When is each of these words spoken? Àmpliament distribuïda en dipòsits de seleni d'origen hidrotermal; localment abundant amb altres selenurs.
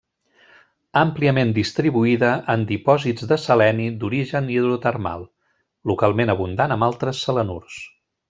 Àmpliament 1.01 1.51
distribuïda 1.57 2.31
en 2.53 2.63
dipòsits 2.71 3.27
de 3.33 3.37
seleni 3.43 3.85
d'origen 4.05 4.49
hidrotermal; 4.55 5.29
localment 5.93 6.35
abundant 6.37 6.77
amb 6.77 6.89
altres 6.91 7.21
selenurs. 7.29 7.77